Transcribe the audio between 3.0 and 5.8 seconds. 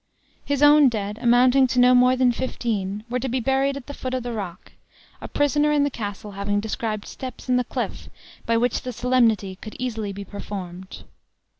were to be buried at the foot of the rock, a prisoner